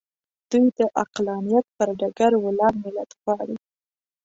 دوی 0.49 0.65
د 0.77 0.79
عقلانیت 1.01 1.65
پر 1.77 1.89
ډګر 1.99 2.31
ولاړ 2.43 2.73
ملت 2.83 3.09
غواړي. 3.21 3.55